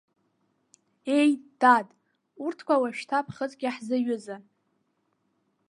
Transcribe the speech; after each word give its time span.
Еи, 1.19 1.31
дад, 1.59 1.87
урҭқәа 2.43 2.81
уажәшьҭа 2.81 3.25
ԥхыӡк 3.25 3.59
иаҳзаҩызан. 3.63 4.43